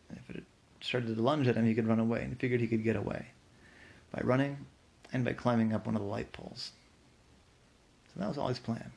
If 0.09 0.35
it 0.35 0.43
started 0.81 1.15
to 1.15 1.21
lunge 1.21 1.47
at 1.47 1.55
him, 1.55 1.65
he 1.65 1.75
could 1.75 1.87
run 1.87 2.01
away, 2.01 2.23
and 2.23 2.33
he 2.33 2.35
figured 2.35 2.59
he 2.59 2.67
could 2.67 2.83
get 2.83 2.97
away 2.97 3.27
by 4.11 4.19
running 4.25 4.57
and 5.13 5.23
by 5.23 5.31
climbing 5.31 5.71
up 5.71 5.85
one 5.85 5.95
of 5.95 6.01
the 6.01 6.07
light 6.09 6.33
poles. 6.33 6.73
So 8.13 8.19
that 8.19 8.27
was 8.27 8.37
all 8.37 8.49
his 8.49 8.59
plan. 8.59 8.91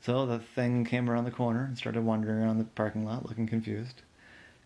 So 0.00 0.24
the 0.24 0.38
thing 0.38 0.86
came 0.86 1.10
around 1.10 1.24
the 1.26 1.30
corner 1.30 1.66
and 1.66 1.76
started 1.76 2.06
wandering 2.06 2.38
around 2.38 2.56
the 2.56 2.64
parking 2.64 3.04
lot 3.04 3.28
looking 3.28 3.46
confused. 3.46 4.00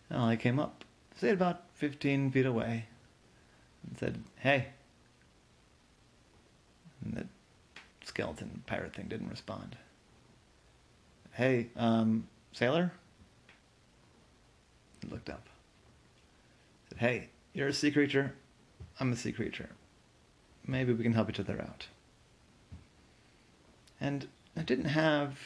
And 0.09 0.21
I 0.21 0.37
came 0.37 0.61
up, 0.61 0.85
stayed 1.17 1.33
about 1.33 1.63
15 1.73 2.31
feet 2.31 2.45
away, 2.45 2.85
and 3.87 3.97
said, 3.97 4.23
Hey. 4.37 4.67
And 7.03 7.13
the 7.15 7.25
skeleton 8.05 8.63
pirate 8.67 8.93
thing 8.93 9.07
didn't 9.07 9.29
respond. 9.29 9.75
Hey, 11.33 11.67
um, 11.75 12.27
sailor? 12.53 12.91
He 15.01 15.09
looked 15.09 15.29
up. 15.29 15.47
Said, 16.89 16.99
Hey, 16.99 17.29
you're 17.53 17.69
a 17.69 17.73
sea 17.73 17.91
creature. 17.91 18.33
I'm 18.99 19.11
a 19.11 19.15
sea 19.15 19.31
creature. 19.31 19.69
Maybe 20.67 20.93
we 20.93 21.03
can 21.03 21.13
help 21.13 21.29
each 21.29 21.39
other 21.39 21.59
out. 21.61 21.87
And 23.99 24.27
it 24.55 24.65
didn't 24.65 24.85
have 24.85 25.37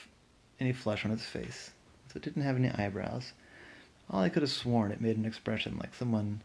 any 0.60 0.74
flesh 0.74 1.06
on 1.06 1.12
its 1.12 1.26
face, 1.26 1.72
so 2.08 2.18
it 2.18 2.24
didn't 2.24 2.44
have 2.44 2.56
any 2.56 2.70
eyebrows. 2.70 3.34
All 4.10 4.22
I 4.22 4.30
could 4.30 4.44
have 4.44 4.52
sworn 4.52 4.92
it 4.92 5.02
made 5.02 5.18
an 5.18 5.26
expression 5.26 5.78
like 5.78 5.94
someone 5.94 6.42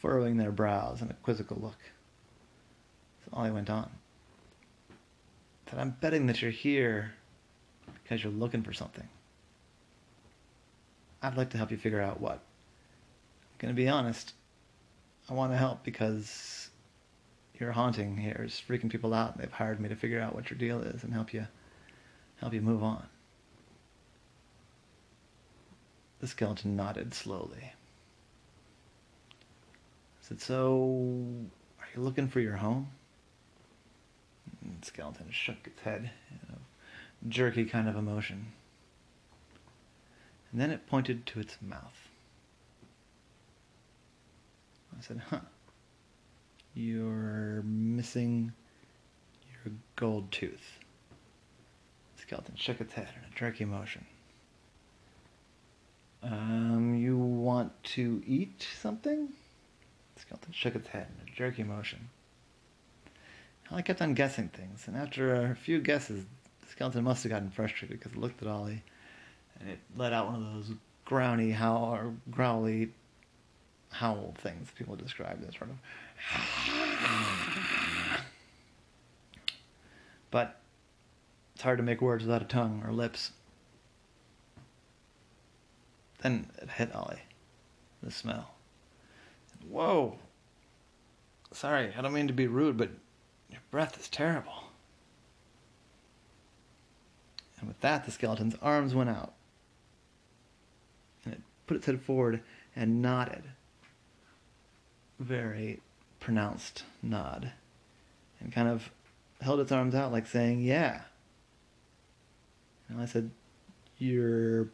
furrowing 0.00 0.36
their 0.36 0.50
brows 0.50 1.02
in 1.02 1.10
a 1.10 1.14
quizzical 1.14 1.58
look. 1.60 1.78
So 3.24 3.30
Ollie 3.32 3.50
went 3.50 3.70
on. 3.70 3.90
Said, 5.70 5.78
I'm 5.78 5.96
betting 6.00 6.26
that 6.26 6.42
you're 6.42 6.50
here 6.50 7.12
because 8.02 8.24
you're 8.24 8.32
looking 8.32 8.62
for 8.62 8.72
something. 8.72 9.06
I'd 11.22 11.36
like 11.36 11.50
to 11.50 11.58
help 11.58 11.70
you 11.70 11.76
figure 11.76 12.00
out 12.00 12.20
what. 12.20 12.32
I'm 12.32 13.58
going 13.58 13.74
to 13.74 13.80
be 13.80 13.88
honest. 13.88 14.32
I 15.28 15.34
want 15.34 15.52
to 15.52 15.58
help 15.58 15.84
because 15.84 16.70
your 17.58 17.72
haunting 17.72 18.16
here 18.16 18.42
is 18.44 18.60
freaking 18.66 18.90
people 18.90 19.12
out. 19.12 19.34
And 19.34 19.42
they've 19.42 19.52
hired 19.52 19.80
me 19.80 19.90
to 19.90 19.96
figure 19.96 20.20
out 20.20 20.34
what 20.34 20.50
your 20.50 20.58
deal 20.58 20.80
is 20.80 21.04
and 21.04 21.12
help 21.12 21.32
you 21.32 21.46
help 22.40 22.54
you 22.54 22.62
move 22.62 22.82
on. 22.82 23.06
The 26.20 26.26
skeleton 26.26 26.74
nodded 26.74 27.12
slowly. 27.14 27.74
Said, 30.30 30.40
So, 30.40 31.26
are 31.80 31.86
you 31.94 32.02
looking 32.02 32.28
for 32.28 32.38
your 32.38 32.56
home? 32.56 32.88
And 34.62 34.84
skeleton 34.84 35.26
shook 35.30 35.66
its 35.66 35.80
head 35.80 36.08
in 36.30 36.54
a 36.54 37.28
jerky 37.28 37.64
kind 37.64 37.88
of 37.88 37.96
emotion. 37.96 38.52
And 40.52 40.60
then 40.60 40.70
it 40.70 40.86
pointed 40.86 41.26
to 41.26 41.40
its 41.40 41.56
mouth. 41.60 42.08
I 44.96 45.02
said, 45.02 45.20
Huh. 45.30 45.40
You're 46.74 47.62
missing 47.64 48.52
your 49.52 49.72
gold 49.96 50.30
tooth. 50.30 50.78
The 52.14 52.22
skeleton 52.22 52.54
shook 52.54 52.80
its 52.80 52.92
head 52.92 53.08
in 53.16 53.32
a 53.32 53.36
jerky 53.36 53.64
motion. 53.64 54.06
Um, 56.22 56.94
you 56.94 57.18
want 57.18 57.72
to 57.84 58.22
eat 58.24 58.64
something? 58.80 59.30
The 60.30 60.36
skeleton 60.36 60.52
shook 60.52 60.76
its 60.76 60.88
head 60.88 61.08
in 61.16 61.28
a 61.28 61.34
jerky 61.34 61.64
motion. 61.64 62.08
I 63.72 63.82
kept 63.82 64.00
on 64.00 64.14
guessing 64.14 64.48
things, 64.48 64.86
and 64.86 64.96
after 64.96 65.34
a 65.34 65.54
few 65.54 65.80
guesses, 65.80 66.24
the 66.60 66.66
skeleton 66.68 67.04
must 67.04 67.22
have 67.24 67.30
gotten 67.30 67.50
frustrated 67.50 67.98
because 67.98 68.12
it 68.12 68.18
looked 68.18 68.42
at 68.42 68.48
Ollie, 68.48 68.82
and 69.58 69.68
it 69.68 69.78
let 69.96 70.12
out 70.12 70.26
one 70.26 70.36
of 70.36 70.54
those 70.54 70.72
growly 71.04 71.52
howl 71.52 71.94
or 71.94 72.14
growly 72.30 72.92
howl 73.90 74.34
things 74.38 74.70
people 74.76 74.96
describe 74.96 75.44
as 75.48 75.54
sort 75.56 75.70
of. 75.70 75.76
But 80.30 80.60
it's 81.54 81.62
hard 81.62 81.78
to 81.78 81.82
make 81.82 82.00
words 82.00 82.22
without 82.22 82.40
a 82.40 82.44
tongue 82.44 82.84
or 82.86 82.92
lips. 82.92 83.32
Then 86.22 86.50
it 86.62 86.70
hit 86.70 86.94
Ollie. 86.94 87.22
The 88.00 88.12
smell. 88.12 88.52
Whoa. 89.68 90.18
Sorry, 91.52 91.92
I 91.96 92.00
don't 92.00 92.12
mean 92.12 92.28
to 92.28 92.32
be 92.32 92.46
rude, 92.46 92.76
but 92.76 92.90
your 93.50 93.60
breath 93.70 93.98
is 93.98 94.08
terrible. 94.08 94.64
And 97.58 97.68
with 97.68 97.80
that, 97.80 98.04
the 98.04 98.10
skeleton's 98.10 98.56
arms 98.62 98.94
went 98.94 99.10
out. 99.10 99.34
And 101.24 101.34
it 101.34 101.40
put 101.66 101.76
its 101.76 101.86
head 101.86 102.00
forward 102.00 102.40
and 102.74 103.02
nodded. 103.02 103.42
Very 105.18 105.80
pronounced 106.20 106.84
nod. 107.02 107.52
And 108.40 108.52
kind 108.52 108.68
of 108.68 108.90
held 109.42 109.60
its 109.60 109.72
arms 109.72 109.94
out 109.94 110.12
like 110.12 110.26
saying, 110.26 110.62
Yeah. 110.62 111.02
And 112.88 113.00
I 113.00 113.04
said, 113.04 113.30
Your 113.98 114.68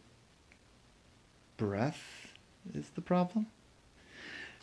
breath 1.57 2.29
is 2.73 2.91
the 2.95 3.01
problem? 3.01 3.47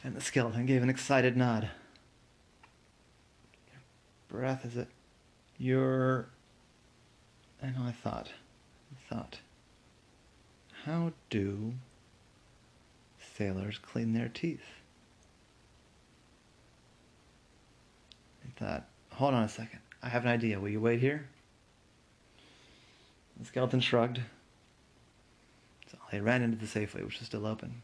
And 0.03 0.15
the 0.15 0.21
skeleton 0.21 0.65
gave 0.65 0.83
an 0.83 0.89
excited 0.89 1.37
nod. 1.37 1.69
Breath 4.27 4.65
is 4.65 4.75
it? 4.75 4.89
Your. 5.57 6.27
I 7.61 7.67
know, 7.67 7.83
I 7.85 7.93
thought. 7.93 8.29
I 8.91 9.13
thought. 9.13 9.39
How 10.85 11.13
do 11.29 11.73
sailors 13.37 13.77
clean 13.77 14.11
their 14.13 14.27
teeth? 14.27 14.65
I 18.43 18.59
thought, 18.59 18.87
hold 19.11 19.33
on 19.33 19.43
a 19.43 19.49
second. 19.49 19.79
I 20.01 20.09
have 20.09 20.23
an 20.23 20.31
idea. 20.31 20.59
Will 20.59 20.69
you 20.69 20.81
wait 20.81 20.99
here? 20.99 21.29
The 23.39 23.45
skeleton 23.45 23.79
shrugged. 23.79 24.19
So 25.89 25.97
he 26.11 26.19
ran 26.19 26.41
into 26.41 26.57
the 26.57 26.65
Safeway, 26.65 27.05
which 27.05 27.19
was 27.19 27.27
still 27.27 27.45
open. 27.45 27.81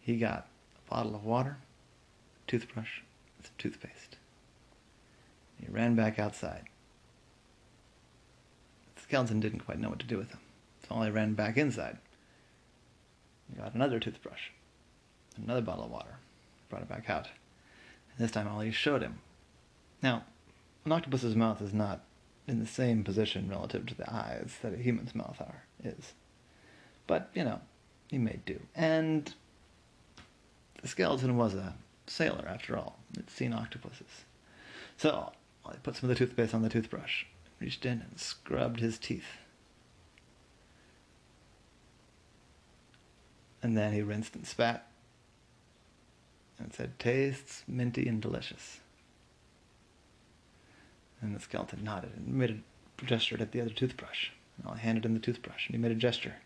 He 0.00 0.16
got 0.16 0.46
bottle 0.88 1.14
of 1.14 1.24
water, 1.24 1.58
toothbrush, 2.46 3.00
and 3.36 3.46
some 3.46 3.54
toothpaste. 3.58 4.16
He 5.60 5.70
ran 5.70 5.94
back 5.94 6.18
outside. 6.18 6.64
The 8.96 9.02
skeleton 9.02 9.40
didn't 9.40 9.60
quite 9.60 9.78
know 9.78 9.90
what 9.90 9.98
to 10.00 10.06
do 10.06 10.18
with 10.18 10.30
him, 10.30 10.40
so 10.88 11.00
he 11.02 11.10
ran 11.10 11.34
back 11.34 11.56
inside. 11.56 11.98
He 13.50 13.60
got 13.60 13.74
another 13.74 13.98
toothbrush, 13.98 14.50
another 15.36 15.62
bottle 15.62 15.84
of 15.84 15.90
water, 15.90 16.18
brought 16.68 16.82
it 16.82 16.88
back 16.88 17.08
out. 17.08 17.28
And 18.10 18.18
this 18.18 18.30
time 18.30 18.48
Ollie 18.48 18.70
showed 18.70 19.02
him. 19.02 19.20
Now, 20.02 20.24
an 20.84 20.92
octopus's 20.92 21.34
mouth 21.34 21.60
is 21.60 21.74
not 21.74 22.04
in 22.46 22.60
the 22.60 22.66
same 22.66 23.04
position 23.04 23.48
relative 23.48 23.86
to 23.86 23.94
the 23.94 24.10
eyes 24.12 24.56
that 24.62 24.72
a 24.72 24.78
human's 24.78 25.14
mouth 25.14 25.36
are 25.40 25.64
is. 25.82 26.14
But, 27.06 27.30
you 27.34 27.44
know, 27.44 27.60
he 28.08 28.18
made 28.18 28.44
do. 28.44 28.60
And 28.74 29.34
the 30.82 30.88
skeleton 30.88 31.36
was 31.36 31.54
a 31.54 31.74
sailor, 32.06 32.44
after 32.48 32.76
all. 32.76 32.98
It's 33.16 33.32
seen 33.32 33.52
octopuses. 33.52 34.24
So 34.96 35.32
I 35.66 35.74
put 35.76 35.96
some 35.96 36.10
of 36.10 36.16
the 36.16 36.24
toothpaste 36.24 36.54
on 36.54 36.62
the 36.62 36.68
toothbrush, 36.68 37.24
reached 37.60 37.84
in 37.84 38.00
and 38.00 38.18
scrubbed 38.18 38.80
his 38.80 38.98
teeth. 38.98 39.38
And 43.62 43.76
then 43.76 43.92
he 43.92 44.02
rinsed 44.02 44.36
and 44.36 44.46
spat 44.46 44.86
and 46.58 46.72
said, 46.72 46.98
Tastes 46.98 47.64
minty 47.66 48.08
and 48.08 48.22
delicious. 48.22 48.80
And 51.20 51.34
the 51.34 51.40
skeleton 51.40 51.82
nodded 51.82 52.12
and 52.16 52.28
made 52.28 52.62
a 53.02 53.04
gesture 53.04 53.36
at 53.40 53.50
the 53.50 53.60
other 53.60 53.70
toothbrush. 53.70 54.28
And 54.56 54.72
I 54.72 54.78
handed 54.78 55.04
him 55.04 55.14
the 55.14 55.20
toothbrush, 55.20 55.66
and 55.66 55.74
he 55.74 55.82
made 55.82 55.92
a 55.92 55.96
gesture. 55.96 56.36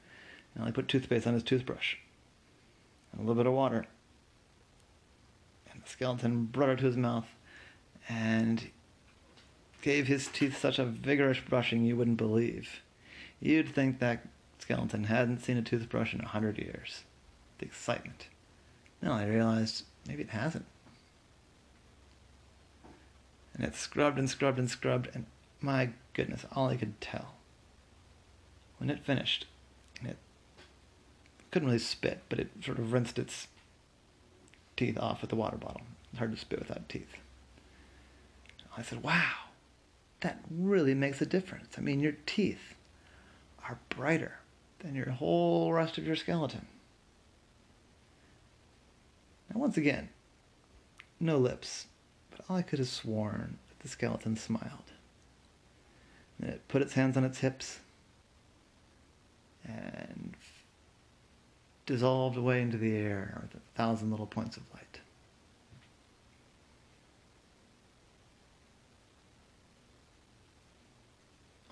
And 0.54 0.64
I 0.64 0.70
put 0.70 0.88
toothpaste 0.88 1.26
on 1.26 1.34
his 1.34 1.42
toothbrush 1.42 1.96
and 3.12 3.20
a 3.20 3.22
little 3.22 3.42
bit 3.42 3.46
of 3.46 3.52
water. 3.52 3.86
Skeleton 5.84 6.46
brought 6.46 6.70
it 6.70 6.78
to 6.78 6.86
his 6.86 6.96
mouth 6.96 7.26
and 8.08 8.70
gave 9.80 10.06
his 10.06 10.28
teeth 10.28 10.58
such 10.58 10.78
a 10.78 10.84
vigorous 10.84 11.40
brushing 11.40 11.84
you 11.84 11.96
wouldn't 11.96 12.16
believe. 12.16 12.82
You'd 13.40 13.74
think 13.74 13.98
that 13.98 14.26
skeleton 14.58 15.04
hadn't 15.04 15.40
seen 15.40 15.56
a 15.56 15.62
toothbrush 15.62 16.14
in 16.14 16.20
a 16.20 16.28
hundred 16.28 16.58
years. 16.58 17.02
The 17.58 17.66
excitement. 17.66 18.28
Now 19.02 19.14
I 19.14 19.26
realized 19.26 19.84
maybe 20.06 20.22
it 20.22 20.30
hasn't. 20.30 20.66
And 23.54 23.64
it 23.64 23.74
scrubbed 23.74 24.18
and 24.18 24.30
scrubbed 24.30 24.58
and 24.58 24.70
scrubbed, 24.70 25.10
and 25.12 25.26
my 25.60 25.90
goodness, 26.14 26.46
all 26.52 26.68
I 26.68 26.76
could 26.76 27.00
tell. 27.00 27.34
When 28.78 28.88
it 28.88 29.04
finished, 29.04 29.46
it 30.04 30.16
couldn't 31.50 31.68
really 31.68 31.78
spit, 31.78 32.22
but 32.28 32.38
it 32.38 32.50
sort 32.64 32.78
of 32.78 32.92
rinsed 32.92 33.18
its 33.18 33.48
teeth 34.86 34.98
off 34.98 35.20
with 35.20 35.30
the 35.30 35.36
water 35.36 35.56
bottle. 35.56 35.82
It's 36.10 36.18
hard 36.18 36.32
to 36.32 36.38
spit 36.38 36.58
without 36.58 36.88
teeth. 36.88 37.14
I 38.76 38.82
said, 38.82 39.02
wow, 39.02 39.32
that 40.20 40.40
really 40.50 40.94
makes 40.94 41.20
a 41.20 41.26
difference. 41.26 41.74
I 41.78 41.80
mean, 41.80 42.00
your 42.00 42.16
teeth 42.26 42.74
are 43.68 43.78
brighter 43.90 44.38
than 44.80 44.94
your 44.94 45.10
whole 45.10 45.72
rest 45.72 45.98
of 45.98 46.06
your 46.06 46.16
skeleton. 46.16 46.66
Now, 49.52 49.60
once 49.60 49.76
again, 49.76 50.08
no 51.20 51.38
lips, 51.38 51.86
but 52.30 52.40
all 52.48 52.56
I 52.56 52.62
could 52.62 52.80
have 52.80 52.88
sworn 52.88 53.58
that 53.68 53.80
the 53.80 53.88
skeleton 53.88 54.36
smiled. 54.36 54.90
And 56.40 56.50
it 56.50 56.66
put 56.66 56.82
its 56.82 56.94
hands 56.94 57.16
on 57.16 57.24
its 57.24 57.38
hips 57.38 57.78
and 59.64 60.34
dissolved 61.86 62.36
away 62.36 62.62
into 62.62 62.76
the 62.76 62.94
air 62.94 63.38
with 63.42 63.54
a 63.54 63.76
thousand 63.76 64.10
little 64.10 64.26
points 64.26 64.56
of 64.56 64.62
light. 64.72 65.00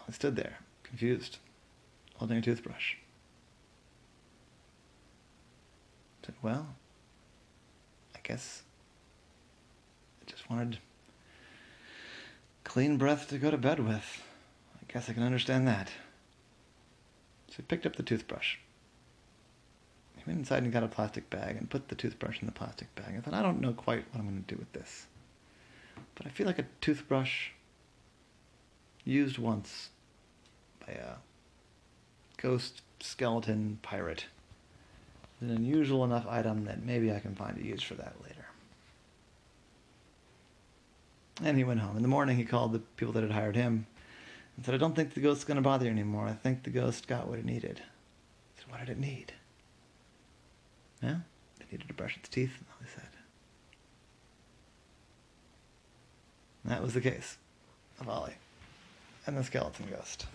I 0.08 0.12
stood 0.12 0.34
there, 0.34 0.58
confused, 0.82 1.38
holding 2.16 2.38
a 2.38 2.42
toothbrush. 2.42 2.94
I 6.22 6.26
said, 6.26 6.34
well, 6.42 6.74
I 8.16 8.18
guess 8.24 8.62
I 10.20 10.30
just 10.30 10.50
wanted 10.50 10.78
clean 12.64 12.96
breath 12.96 13.28
to 13.28 13.38
go 13.38 13.50
to 13.50 13.56
bed 13.56 13.78
with. 13.78 14.22
I 14.74 14.92
guess 14.92 15.08
I 15.08 15.12
can 15.12 15.22
understand 15.22 15.68
that. 15.68 15.90
So 17.48 17.56
I 17.60 17.62
picked 17.62 17.86
up 17.86 17.96
the 17.96 18.02
toothbrush. 18.02 18.56
Went 20.30 20.38
inside 20.38 20.62
and 20.62 20.72
got 20.72 20.84
a 20.84 20.88
plastic 20.88 21.28
bag 21.28 21.56
and 21.56 21.68
put 21.68 21.88
the 21.88 21.96
toothbrush 21.96 22.38
in 22.40 22.46
the 22.46 22.52
plastic 22.52 22.94
bag. 22.94 23.16
I 23.16 23.20
thought, 23.20 23.34
I 23.34 23.42
don't 23.42 23.60
know 23.60 23.72
quite 23.72 24.04
what 24.12 24.20
I'm 24.20 24.28
going 24.28 24.44
to 24.46 24.54
do 24.54 24.60
with 24.60 24.72
this. 24.72 25.06
But 26.14 26.24
I 26.24 26.28
feel 26.28 26.46
like 26.46 26.60
a 26.60 26.66
toothbrush 26.80 27.48
used 29.04 29.38
once 29.38 29.88
by 30.86 30.92
a 30.92 31.14
ghost 32.36 32.82
skeleton 33.00 33.80
pirate 33.82 34.26
is 35.42 35.50
an 35.50 35.56
unusual 35.56 36.04
enough 36.04 36.28
item 36.28 36.64
that 36.66 36.84
maybe 36.84 37.12
I 37.12 37.18
can 37.18 37.34
find 37.34 37.58
a 37.58 37.64
use 37.64 37.82
for 37.82 37.94
that 37.94 38.14
later. 38.22 38.46
And 41.42 41.56
he 41.56 41.64
went 41.64 41.80
home. 41.80 41.96
In 41.96 42.02
the 42.02 42.08
morning, 42.08 42.36
he 42.36 42.44
called 42.44 42.72
the 42.72 42.78
people 42.78 43.14
that 43.14 43.24
had 43.24 43.32
hired 43.32 43.56
him 43.56 43.84
and 44.54 44.64
said, 44.64 44.76
I 44.76 44.78
don't 44.78 44.94
think 44.94 45.12
the 45.12 45.20
ghost's 45.20 45.42
going 45.42 45.56
to 45.56 45.60
bother 45.60 45.86
you 45.86 45.90
anymore. 45.90 46.28
I 46.28 46.34
think 46.34 46.62
the 46.62 46.70
ghost 46.70 47.08
got 47.08 47.26
what 47.26 47.40
it 47.40 47.44
needed. 47.44 47.82
I 47.82 48.60
said, 48.60 48.70
What 48.70 48.78
did 48.78 48.90
it 48.90 49.00
need? 49.00 49.32
Yeah, 51.02 51.18
it 51.60 51.72
needed 51.72 51.88
to 51.88 51.94
brush 51.94 52.16
its 52.16 52.28
teeth, 52.28 52.52
they 52.80 52.88
said. 52.94 53.08
And 56.64 56.72
that 56.72 56.82
was 56.82 56.94
the 56.94 57.00
case 57.00 57.38
of 58.00 58.08
Ollie 58.08 58.34
and 59.26 59.36
the 59.36 59.44
skeleton 59.44 59.86
ghost. 59.90 60.26